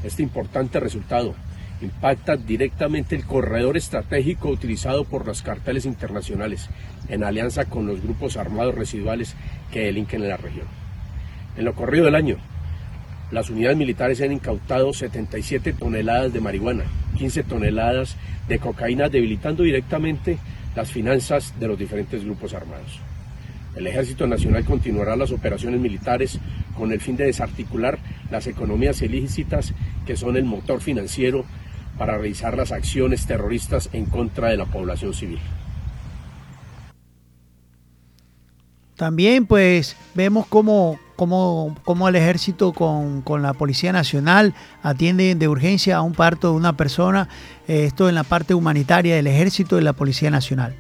[0.03, 1.35] Este importante resultado
[1.81, 6.69] impacta directamente el corredor estratégico utilizado por los carteles internacionales
[7.09, 9.35] en alianza con los grupos armados residuales
[9.73, 10.67] que delinquen en la región.
[11.57, 12.37] En lo corrido del año,
[13.31, 16.85] las unidades militares han incautado 77 toneladas de marihuana,
[17.19, 18.17] 15 toneladas
[18.49, 20.39] de cocaína, debilitando directamente
[20.75, 23.01] las finanzas de los diferentes grupos armados.
[23.79, 26.41] El Ejército Nacional continuará las operaciones militares
[26.77, 29.73] con el fin de desarticular las economías ilícitas
[30.05, 31.45] que son el motor financiero
[31.97, 35.39] para realizar las acciones terroristas en contra de la población civil.
[38.97, 45.47] También pues vemos cómo, cómo, cómo el ejército con, con, la Policía Nacional atiende de
[45.47, 47.29] urgencia a un parto de una persona,
[47.69, 50.75] eh, esto en la parte humanitaria del ejército y la Policía Nacional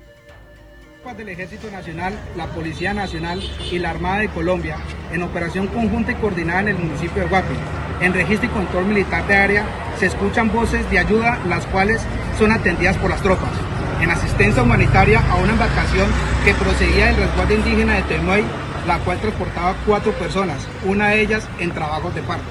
[1.16, 3.40] del Ejército Nacional, la Policía Nacional
[3.72, 4.76] y la Armada de Colombia
[5.10, 7.54] en operación conjunta y coordinada en el municipio de Guapi.
[8.02, 9.64] En registro y control militar de área
[9.98, 12.02] se escuchan voces de ayuda, las cuales
[12.38, 13.48] son atendidas por las tropas.
[14.02, 16.08] En asistencia humanitaria a una embarcación
[16.44, 18.44] que procedía del resguardo indígena de Temuey,
[18.86, 22.44] la cual transportaba cuatro personas, una de ellas en trabajos de parto.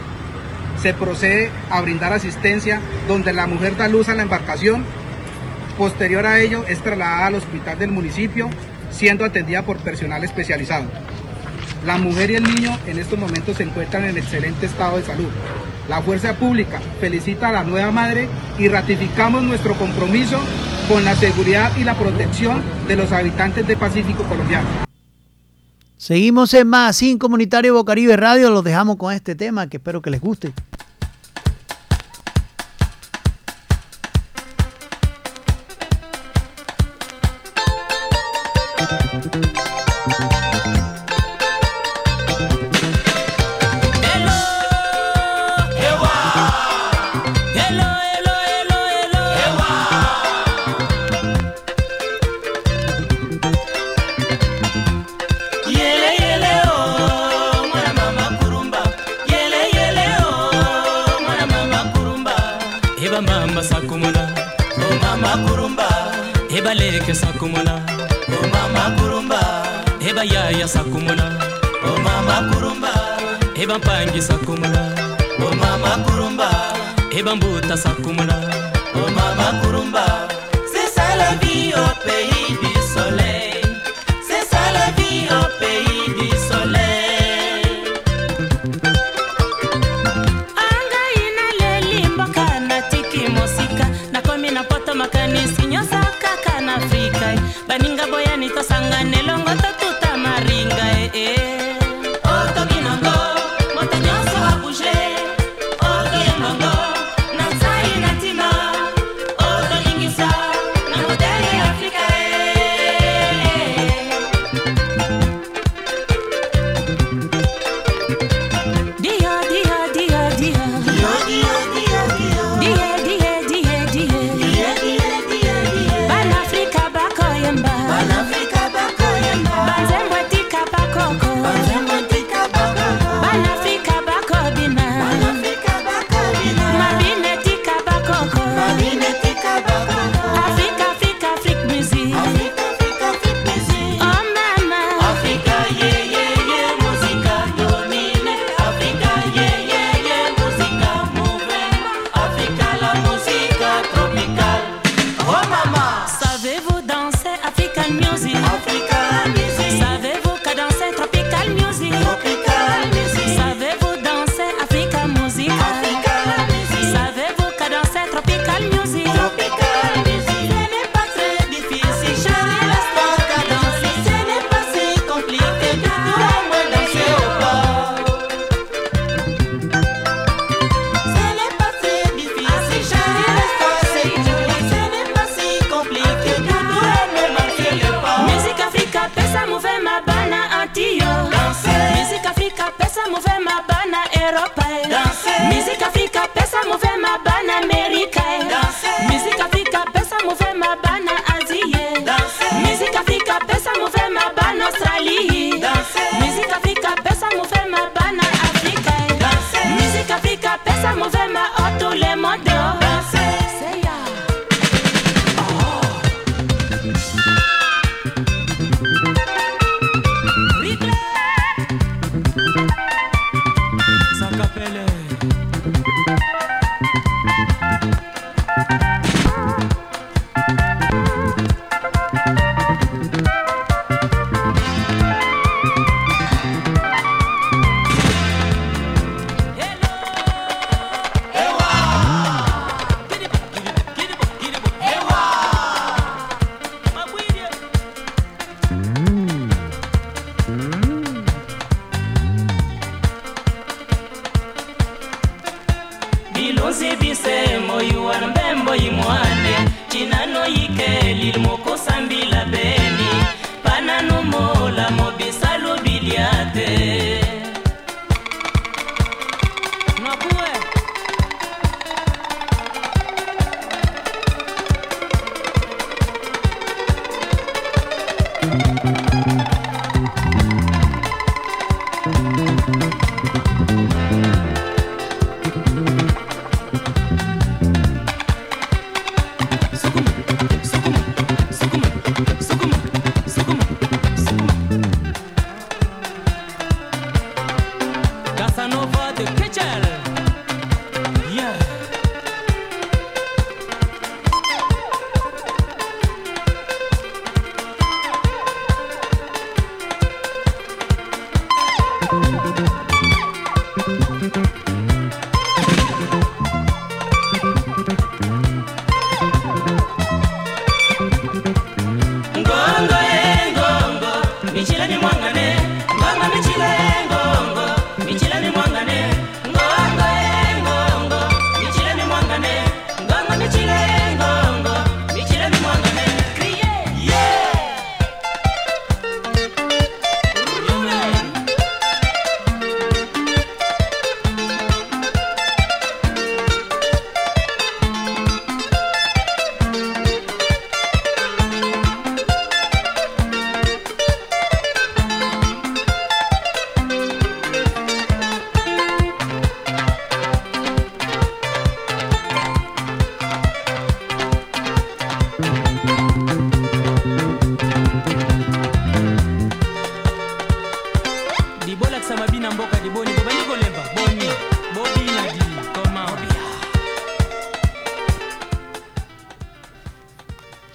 [0.82, 4.84] Se procede a brindar asistencia donde la mujer da luz a la embarcación
[5.78, 8.50] Posterior a ello es trasladada al hospital del municipio,
[8.90, 10.86] siendo atendida por personal especializado.
[11.86, 15.30] La mujer y el niño en estos momentos se encuentran en excelente estado de salud.
[15.88, 20.40] La Fuerza Pública felicita a la nueva madre y ratificamos nuestro compromiso
[20.90, 24.68] con la seguridad y la protección de los habitantes de Pacífico colombiano.
[25.96, 30.10] Seguimos en más, sin Comunitario Bocaribe Radio, los dejamos con este tema que espero que
[30.10, 30.54] les guste.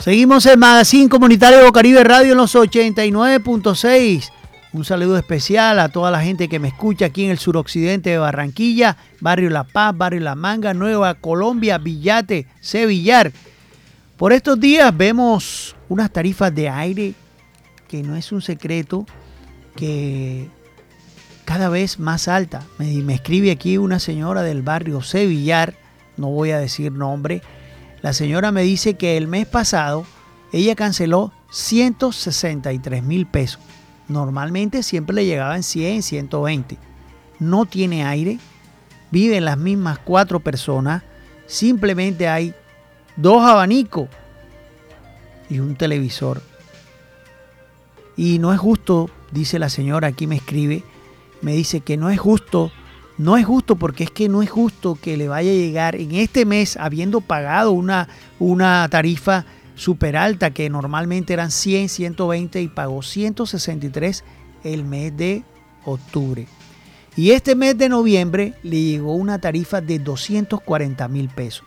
[0.03, 4.33] Seguimos el Magazine Comunitario Bocaribe Radio en los 89.6.
[4.73, 8.19] Un saludo especial a toda la gente que me escucha aquí en el suroccidente de
[8.19, 13.31] Barranquilla, Barrio La Paz, Barrio La Manga, Nueva Colombia, Villate, Sevillar.
[14.17, 17.15] Por estos días vemos unas tarifas de aire
[17.87, 19.07] que no es un secreto,
[19.77, 20.49] que
[21.45, 22.67] cada vez más alta.
[22.77, 25.75] Me, me escribe aquí una señora del barrio Sevillar,
[26.17, 27.41] no voy a decir nombre.
[28.03, 30.05] La señora me dice que el mes pasado
[30.53, 33.61] ella canceló 163 mil pesos.
[34.09, 36.79] Normalmente siempre le llegaban 100, 120.
[37.39, 38.39] No tiene aire,
[39.11, 41.03] viven las mismas cuatro personas,
[41.47, 42.55] simplemente hay
[43.17, 44.09] dos abanicos
[45.49, 46.43] y un televisor.
[48.17, 50.85] Y no es justo, dice la señora, aquí me escribe,
[51.41, 52.73] me dice que no es justo,
[53.23, 56.13] no es justo porque es que no es justo que le vaya a llegar en
[56.13, 58.09] este mes, habiendo pagado una,
[58.41, 59.45] una tarifa
[59.77, 64.25] súper alta, que normalmente eran 100, 120 y pagó 163
[64.65, 65.45] el mes de
[65.85, 66.49] octubre.
[67.15, 71.65] Y este mes de noviembre le llegó una tarifa de 240 mil pesos.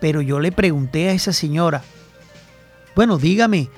[0.00, 1.82] Pero yo le pregunté a esa señora,
[2.94, 3.68] bueno, dígame,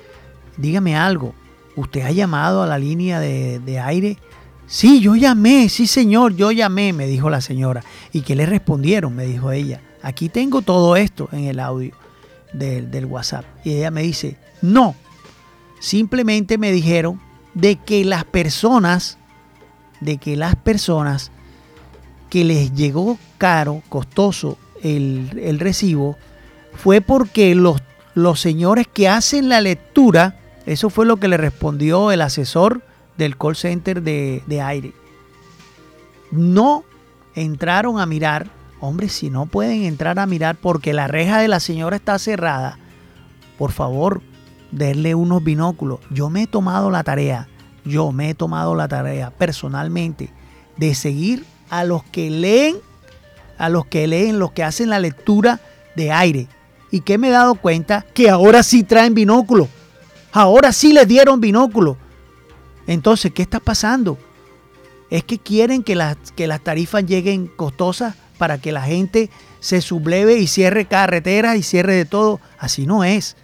[0.57, 1.33] dígame algo.
[1.75, 4.17] ¿Usted ha llamado a la línea de, de aire?
[4.67, 7.83] Sí, yo llamé, sí señor, yo llamé, me dijo la señora.
[8.11, 9.15] ¿Y qué le respondieron?
[9.15, 9.81] Me dijo ella.
[10.01, 11.93] Aquí tengo todo esto en el audio
[12.53, 13.45] del, del WhatsApp.
[13.63, 14.95] Y ella me dice, no,
[15.79, 17.21] simplemente me dijeron
[17.53, 19.17] de que las personas,
[19.99, 21.31] de que las personas
[22.29, 26.17] que les llegó caro, costoso el, el recibo,
[26.73, 27.81] fue porque los,
[28.13, 32.83] los señores que hacen la lectura, eso fue lo que le respondió el asesor
[33.17, 34.93] del call center de, de aire.
[36.31, 36.83] No
[37.35, 38.49] entraron a mirar,
[38.79, 42.79] hombre, si no pueden entrar a mirar porque la reja de la señora está cerrada,
[43.57, 44.21] por favor,
[44.71, 45.99] denle unos binóculos.
[46.09, 47.47] Yo me he tomado la tarea,
[47.83, 50.31] yo me he tomado la tarea personalmente
[50.77, 52.77] de seguir a los que leen,
[53.57, 55.59] a los que leen, los que hacen la lectura
[55.95, 56.47] de aire.
[56.91, 59.67] Y que me he dado cuenta que ahora sí traen binóculos.
[60.31, 61.97] Ahora sí les dieron binóculos.
[62.87, 64.17] Entonces, ¿qué está pasando?
[65.09, 69.29] Es que quieren que las, que las tarifas lleguen costosas para que la gente
[69.59, 72.39] se subleve y cierre carreteras y cierre de todo.
[72.59, 73.37] Así no es.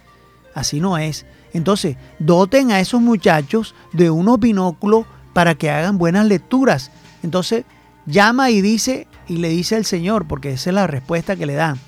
[0.54, 1.26] Así no es.
[1.52, 6.90] Entonces, doten a esos muchachos de unos binóculos para que hagan buenas lecturas.
[7.22, 7.64] Entonces,
[8.06, 11.54] llama y dice, y le dice al Señor, porque esa es la respuesta que le
[11.54, 11.78] dan.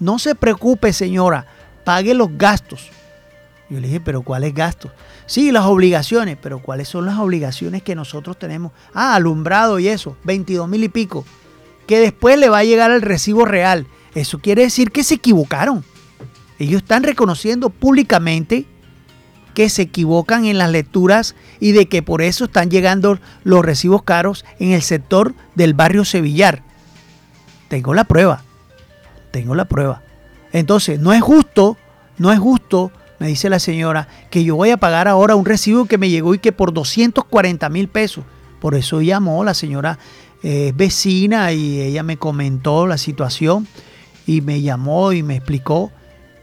[0.00, 1.46] No se preocupe, señora,
[1.84, 2.90] pague los gastos.
[3.74, 4.92] Yo le dije, pero ¿cuáles gastos?
[5.26, 8.70] Sí, las obligaciones, pero ¿cuáles son las obligaciones que nosotros tenemos?
[8.92, 11.24] Ah, alumbrado y eso, 22 mil y pico.
[11.88, 13.88] Que después le va a llegar el recibo real.
[14.14, 15.84] Eso quiere decir que se equivocaron.
[16.60, 18.64] Ellos están reconociendo públicamente
[19.54, 24.04] que se equivocan en las lecturas y de que por eso están llegando los recibos
[24.04, 26.62] caros en el sector del barrio Sevillar.
[27.66, 28.44] Tengo la prueba.
[29.32, 30.00] Tengo la prueba.
[30.52, 31.76] Entonces, no es justo,
[32.18, 32.92] no es justo,
[33.24, 36.34] me dice la señora, que yo voy a pagar ahora un recibo que me llegó
[36.34, 38.22] y que por 240 mil pesos.
[38.60, 39.98] Por eso llamó la señora
[40.42, 43.66] eh, vecina y ella me comentó la situación
[44.26, 45.90] y me llamó y me explicó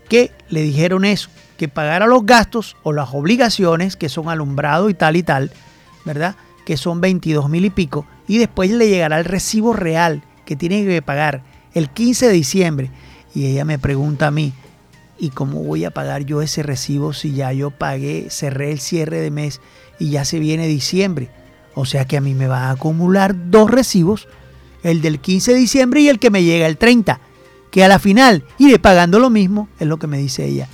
[0.09, 4.95] que le dijeron eso, que pagara los gastos o las obligaciones que son alumbrado y
[4.95, 5.51] tal y tal,
[6.03, 6.35] ¿verdad?
[6.65, 10.83] Que son 22 mil y pico y después le llegará el recibo real que tiene
[10.83, 11.43] que pagar
[11.75, 12.89] el 15 de diciembre.
[13.35, 14.51] Y ella me pregunta a mí,
[15.21, 19.19] ¿y cómo voy a pagar yo ese recibo si ya yo pagué, cerré el cierre
[19.19, 19.61] de mes
[19.99, 21.29] y ya se viene diciembre?
[21.75, 24.27] O sea que a mí me va a acumular dos recibos,
[24.81, 27.21] el del 15 de diciembre y el que me llega el 30,
[27.69, 30.67] que a la final iré pagando lo mismo, es lo que me dice ella.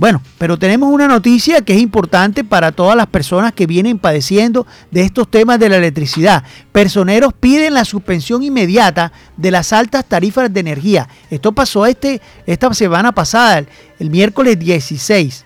[0.00, 4.66] Bueno, pero tenemos una noticia que es importante para todas las personas que vienen padeciendo
[4.90, 6.42] de estos temas de la electricidad.
[6.72, 11.06] Personeros piden la suspensión inmediata de las altas tarifas de energía.
[11.28, 13.62] Esto pasó este, esta semana pasada,
[13.98, 15.44] el, miércoles 16.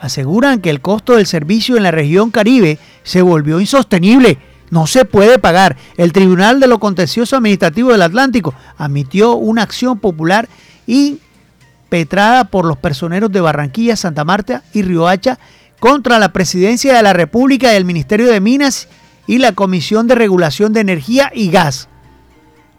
[0.00, 4.38] Aseguran que el costo del servicio en la región Caribe se volvió insostenible.
[4.70, 5.76] No se puede pagar.
[5.96, 10.48] El Tribunal de lo Contencioso Administrativo del Atlántico admitió una acción popular
[10.88, 11.20] y
[11.90, 15.38] petrada por los personeros de Barranquilla, Santa Marta y Riohacha
[15.78, 18.88] contra la Presidencia de la República y el Ministerio de Minas
[19.26, 21.88] y la Comisión de Regulación de Energía y Gas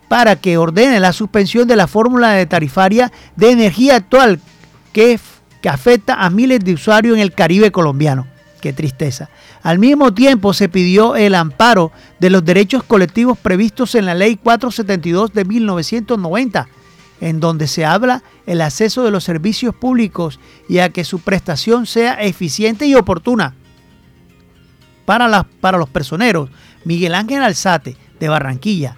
[0.08, 4.40] para que ordene la suspensión de la fórmula de tarifaria de energía actual
[4.92, 5.20] que,
[5.62, 8.28] que afecta a miles de usuarios en el Caribe colombiano.
[8.62, 9.30] Qué tristeza.
[9.64, 14.36] Al mismo tiempo se pidió el amparo de los derechos colectivos previstos en la Ley
[14.36, 16.68] 472 de 1990
[17.22, 21.86] en donde se habla el acceso de los servicios públicos y a que su prestación
[21.86, 23.56] sea eficiente y oportuna.
[25.06, 26.50] Para, para los personeros,
[26.84, 28.98] Miguel Ángel Alzate de Barranquilla,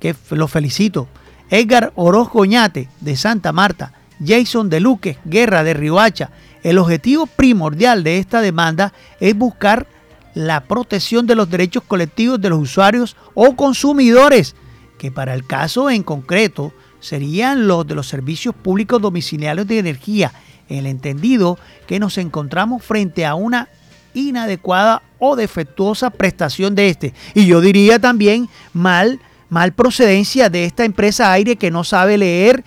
[0.00, 1.08] que lo felicito,
[1.50, 3.92] Edgar Orozco Oñate de Santa Marta,
[4.24, 6.30] Jason de Luque, Guerra de Riohacha.
[6.62, 9.86] El objetivo primordial de esta demanda es buscar
[10.34, 14.54] la protección de los derechos colectivos de los usuarios o consumidores,
[14.98, 20.32] que para el caso en concreto serían los de los servicios públicos domiciliarios de energía,
[20.68, 23.68] en el entendido que nos encontramos frente a una
[24.14, 27.14] inadecuada o defectuosa prestación de este.
[27.34, 32.64] Y yo diría también mal, mal procedencia de esta empresa aire que no sabe leer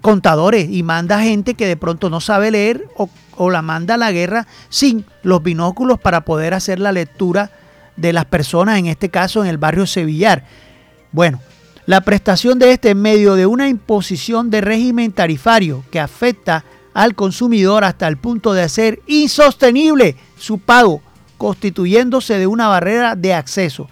[0.00, 3.98] contadores y manda gente que de pronto no sabe leer o, o la manda a
[3.98, 7.50] la guerra sin los binóculos para poder hacer la lectura
[7.96, 10.44] de las personas, en este caso en el barrio Sevillar.
[11.12, 11.40] Bueno,
[11.86, 16.64] la prestación de este en medio de una imposición de régimen tarifario que afecta
[16.94, 21.00] al consumidor hasta el punto de hacer insostenible su pago,
[21.38, 23.88] constituyéndose de una barrera de acceso.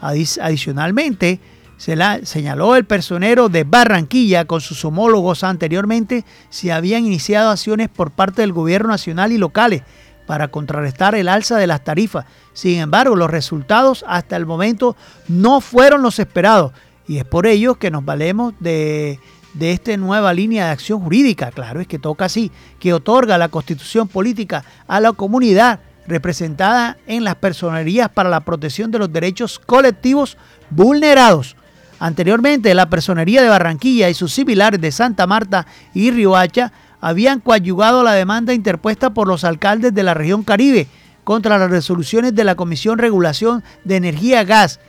[0.00, 1.40] Adicionalmente,
[1.76, 7.90] se la señaló el personero de Barranquilla con sus homólogos anteriormente si habían iniciado acciones
[7.90, 9.82] por parte del gobierno nacional y locales
[10.26, 12.24] para contrarrestar el alza de las tarifas.
[12.54, 14.96] Sin embargo, los resultados hasta el momento
[15.28, 16.72] no fueron los esperados
[17.08, 19.20] y es por ello que nos valemos de,
[19.54, 23.48] de esta nueva línea de acción jurídica, claro, es que toca así, que otorga la
[23.48, 29.58] constitución política a la comunidad representada en las personerías para la protección de los derechos
[29.58, 30.36] colectivos
[30.70, 31.56] vulnerados.
[31.98, 38.02] Anteriormente, la personería de Barranquilla y sus similares de Santa Marta y Riohacha habían coadyugado
[38.02, 40.86] la demanda interpuesta por los alcaldes de la región Caribe
[41.24, 44.80] contra las resoluciones de la Comisión Regulación de Energía Gas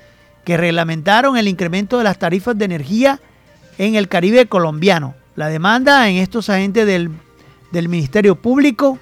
[0.47, 3.19] que reglamentaron el incremento de las tarifas de energía
[3.77, 5.13] en el Caribe colombiano.
[5.35, 7.11] La demanda en estos agentes del,
[7.73, 8.97] del Ministerio Público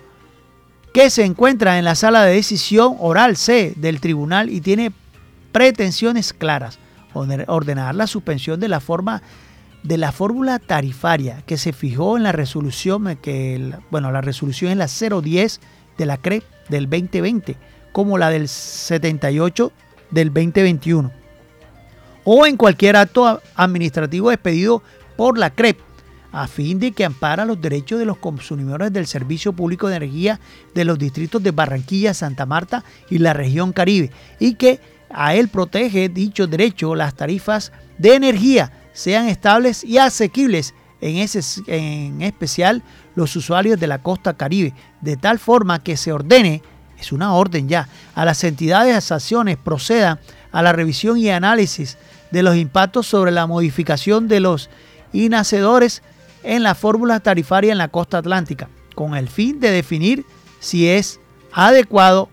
[0.92, 4.92] que se encuentra en la sala de decisión oral C del tribunal y tiene
[5.52, 6.80] pretensiones claras.
[7.14, 9.22] Ordenar la suspensión de la forma
[9.84, 14.78] de la fórmula tarifaria que se fijó en la resolución que bueno, la resolución es
[14.80, 15.62] la 010
[15.96, 17.56] de la CREP del 2020
[17.92, 19.72] como la del 78
[20.10, 21.25] del 2021
[22.26, 24.84] o en cualquier acto administrativo expedido
[25.16, 25.80] por la CREP
[26.36, 30.42] a fin de que ampara los derechos de los consumidores del servicio público de energía
[30.74, 35.48] de los distritos de Barranquilla, Santa Marta y la región Caribe y que a él
[35.48, 42.84] protege dicho derecho las tarifas de energía sean estables y asequibles en, ese, en especial
[43.16, 46.62] los usuarios de la costa caribe, de tal forma que se ordene,
[47.00, 50.20] es una orden ya, a las entidades acciones procedan
[50.52, 51.98] a la revisión y análisis
[52.32, 54.70] de los impactos sobre la modificación de los
[55.14, 56.02] inacedores
[56.44, 60.26] en la fórmula tarifaria en la costa atlántica, con el fin de definir
[60.60, 61.20] si es
[61.52, 62.30] adecuado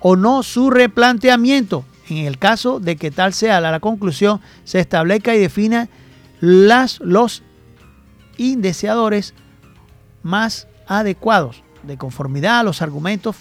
[0.00, 1.84] o no su replanteamiento.
[2.08, 5.88] En el caso de que tal sea la, conclusión, se establezca y defina
[6.40, 7.42] las, los
[8.36, 9.34] indeseadores
[10.22, 13.36] más adecuados, de conformidad a los argumentos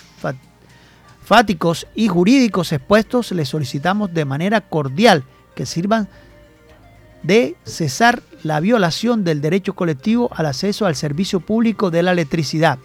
[1.23, 5.23] fáticos y jurídicos expuestos, les solicitamos de manera cordial
[5.55, 6.07] que sirvan
[7.23, 12.77] de cesar la violación del derecho colectivo al acceso al servicio público de la electricidad.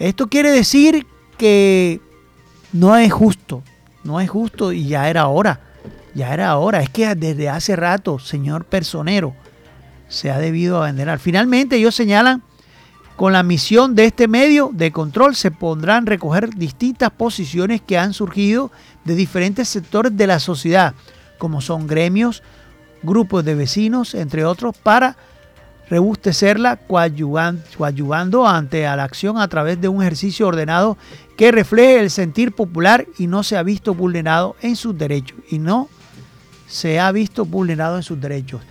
[0.00, 1.06] Esto quiere decir
[1.38, 2.00] que
[2.72, 3.62] no es justo,
[4.02, 5.60] no es justo y ya era hora,
[6.14, 6.82] ya era hora.
[6.82, 9.36] Es que desde hace rato, señor personero,
[10.08, 11.20] se ha debido abandonar.
[11.20, 12.42] Finalmente ellos señalan,
[13.16, 17.96] con la misión de este medio de control se pondrán a recoger distintas posiciones que
[17.96, 18.72] han surgido
[19.04, 20.94] de diferentes sectores de la sociedad,
[21.38, 22.42] como son gremios,
[23.02, 25.16] grupos de vecinos, entre otros, para
[25.88, 30.96] rebustecerla coadyuvando ante la acción a través de un ejercicio ordenado
[31.36, 35.38] que refleje el sentir popular y no se ha visto vulnerado en sus derechos.
[35.50, 35.88] Y no
[36.66, 38.62] se ha visto vulnerado en sus derechos.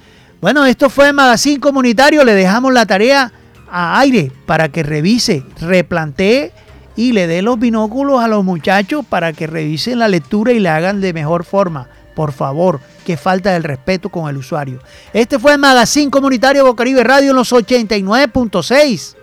[0.42, 2.24] Bueno, esto fue Magazine Comunitario.
[2.24, 3.32] Le dejamos la tarea
[3.76, 6.52] a aire para que revise, replantee
[6.96, 10.76] y le dé los binóculos a los muchachos para que revisen la lectura y la
[10.76, 11.90] hagan de mejor forma.
[12.16, 14.80] Por favor, que falta el respeto con el usuario.
[15.12, 19.16] Este fue el Magazine Comunitario Bocaribe Radio en los 89.6.